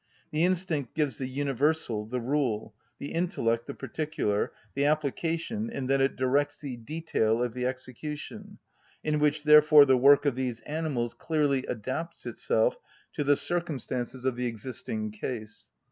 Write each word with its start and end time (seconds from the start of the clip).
The 0.31 0.43
instinct 0.43 0.95
gives 0.95 1.17
the 1.19 1.27
universal, 1.27 2.07
the 2.07 2.19
rule; 2.19 2.73
the 2.97 3.11
intellect 3.11 3.67
the 3.67 3.75
particular, 3.75 4.51
the 4.73 4.85
application, 4.85 5.69
in 5.69 5.85
that 5.85 6.01
it 6.01 6.15
directs 6.15 6.57
the 6.57 6.75
detail 6.75 7.43
of 7.43 7.53
the 7.53 7.67
execution, 7.67 8.57
in 9.03 9.19
which 9.19 9.43
therefore 9.43 9.85
the 9.85 9.95
work 9.97 10.25
of 10.25 10.33
these 10.33 10.61
animals 10.61 11.13
clearly 11.13 11.67
adapts 11.67 12.25
itself 12.25 12.79
to 13.13 13.23
the 13.23 13.35
circumstances 13.35 14.25
of 14.25 14.35
the 14.35 14.47
existing 14.47 15.11
case. 15.11 15.67